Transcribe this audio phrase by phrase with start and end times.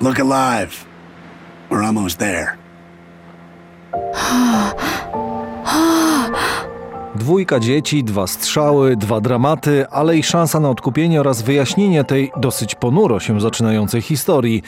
[0.00, 0.86] Look alive.
[1.68, 2.58] We're almost there.
[7.16, 12.74] Dwójka dzieci, dwa strzały, dwa dramaty, ale i szansa na odkupienie oraz wyjaśnienie tej dosyć
[12.74, 14.62] ponuro się zaczynającej historii.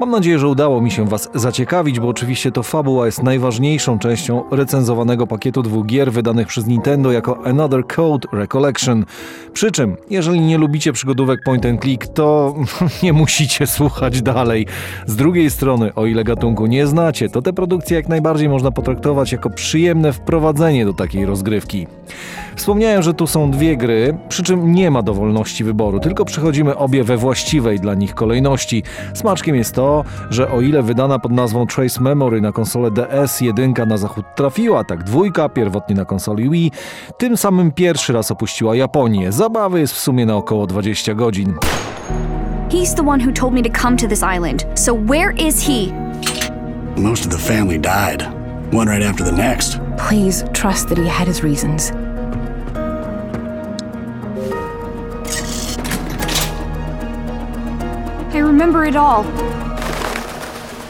[0.00, 4.42] Mam nadzieję, że udało mi się Was zaciekawić, bo oczywiście to fabuła jest najważniejszą częścią
[4.50, 9.04] recenzowanego pakietu dwóch gier wydanych przez Nintendo jako Another Code Recollection.
[9.52, 12.54] Przy czym, jeżeli nie lubicie przygodówek point and click, to
[13.02, 14.66] nie musicie słuchać dalej.
[15.06, 19.32] Z drugiej strony, o ile gatunku nie znacie, to te produkcje jak najbardziej można potraktować
[19.32, 21.89] jako przyjemne wprowadzenie do takiej rozgrywki.
[22.56, 27.04] Wspomniałem, że tu są dwie gry, przy czym nie ma dowolności wyboru, tylko przechodzimy obie
[27.04, 28.82] we właściwej dla nich kolejności.
[29.14, 33.86] Smaczkiem jest to, że o ile wydana pod nazwą Trace Memory na konsolę DS jedynka
[33.86, 36.72] na zachód trafiła, tak dwójka, pierwotnie na konsoli Wii,
[37.18, 39.32] tym samym pierwszy raz opuściła Japonię.
[39.32, 41.54] Zabawy jest w sumie na około 20 godzin.
[42.70, 44.66] He's the one who told me to come to this island.
[44.74, 45.92] So where is he?
[46.96, 48.28] Most of the family died,
[48.72, 49.78] one right after the next.
[49.98, 51.90] Please trust that he had his reasons.
[58.32, 59.24] I remember it all.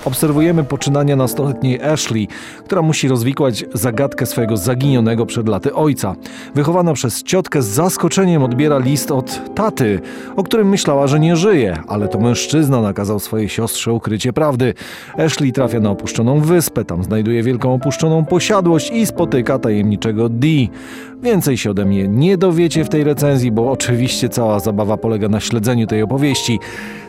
[0.05, 2.29] Obserwujemy poczynania nastoletniej Ashley,
[2.65, 6.15] która musi rozwikłać zagadkę swojego zaginionego przed laty ojca.
[6.55, 10.01] Wychowana przez ciotkę z zaskoczeniem odbiera list od taty,
[10.37, 14.75] o którym myślała, że nie żyje, ale to mężczyzna nakazał swojej siostrze ukrycie prawdy.
[15.19, 20.71] Ashley trafia na opuszczoną wyspę, tam znajduje wielką opuszczoną posiadłość i spotyka tajemniczego Dee.
[21.23, 25.41] Więcej się ode mnie nie dowiecie w tej recenzji, bo oczywiście cała zabawa polega na
[25.41, 26.59] śledzeniu tej opowieści.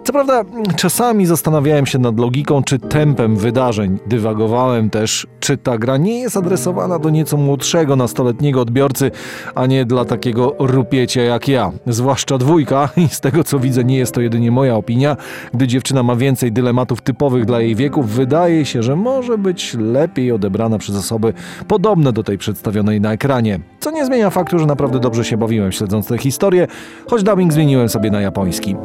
[0.03, 0.43] Co prawda,
[0.75, 3.99] czasami zastanawiałem się nad logiką czy tempem wydarzeń.
[4.07, 9.11] Dywagowałem też, czy ta gra nie jest adresowana do nieco młodszego nastoletniego odbiorcy,
[9.55, 11.71] a nie dla takiego rupiecia jak ja.
[11.87, 15.17] Zwłaszcza dwójka, i z tego co widzę, nie jest to jedynie moja opinia.
[15.53, 20.31] Gdy dziewczyna ma więcej dylematów typowych dla jej wieku, wydaje się, że może być lepiej
[20.31, 21.33] odebrana przez osoby
[21.67, 23.59] podobne do tej przedstawionej na ekranie.
[23.79, 26.67] Co nie zmienia faktu, że naprawdę dobrze się bawiłem śledząc tę historię,
[27.09, 28.75] choć dubbing zmieniłem sobie na japoński.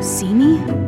[0.00, 0.78] See me?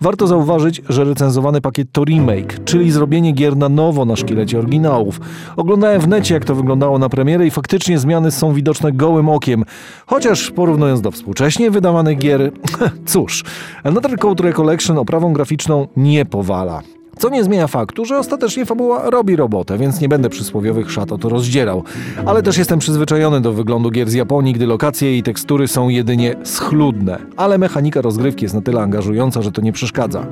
[0.00, 5.20] Warto zauważyć, że recenzowany pakiet to remake, czyli zrobienie gier na nowo na szkielecie oryginałów.
[5.56, 9.64] Oglądałem w necie, jak to wyglądało na premierę i faktycznie zmiany są widoczne gołym okiem.
[10.06, 12.52] Chociaż porównując do współcześnie wydawanych gier,
[13.06, 13.44] cóż,
[13.84, 16.82] Another Code Recollection oprawą graficzną nie powala.
[17.18, 21.18] Co nie zmienia faktu, że ostatecznie fabuła robi robotę, więc nie będę przysłowiowych szat o
[21.18, 21.82] to rozdzierał.
[22.26, 26.36] Ale też jestem przyzwyczajony do wyglądu gier z Japonii, gdy lokacje i tekstury są jedynie
[26.44, 27.18] schludne.
[27.36, 30.26] Ale mechanika rozgrywki jest na tyle angażująca, że to nie przeszkadza.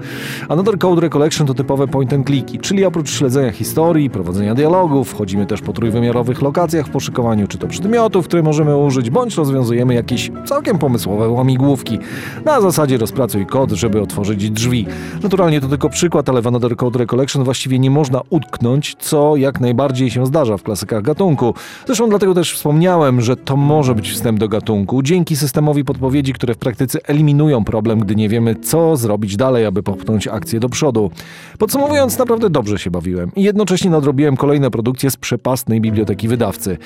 [0.49, 5.47] Another Code Recollection to typowe point and clicki, czyli oprócz śledzenia historii, prowadzenia dialogów, wchodzimy
[5.47, 10.31] też po trójwymiarowych lokacjach w poszykowaniu czy to przedmiotów, które możemy użyć, bądź rozwiązujemy jakieś
[10.45, 11.99] całkiem pomysłowe łamigłówki.
[12.45, 14.87] Na zasadzie rozpracuj kod, żeby otworzyć drzwi.
[15.23, 19.61] Naturalnie to tylko przykład, ale w Another Code Recollection właściwie nie można utknąć, co jak
[19.61, 21.55] najbardziej się zdarza w klasykach gatunku.
[21.87, 26.55] Zresztą dlatego też wspomniałem, że to może być wstęp do gatunku, dzięki systemowi podpowiedzi, które
[26.55, 31.11] w praktyce eliminują problem, gdy nie wiemy, co zrobić dalej, aby popchnąć akcję do przodu.
[31.59, 36.79] Podsumowując, naprawdę dobrze się bawiłem i jednocześnie nadrobiłem kolejne produkcje z przepastnej biblioteki wydawcy.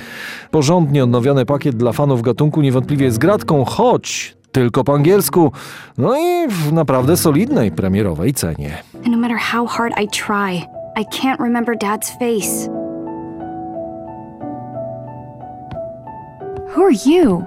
[0.51, 5.53] Porządnie odnowiony pakiet dla fanów gatunku niewątpliwie jest gratką, choć tylko po angielsku,
[5.99, 8.83] no i w naprawdę solidnej premierowej cenie.
[9.21, 10.67] Matter how hard I try,
[10.97, 12.65] I can't remember Dad's face.
[16.69, 17.47] Who are you?